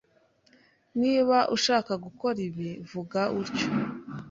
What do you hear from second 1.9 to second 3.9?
gukora ibi, vuga utyo.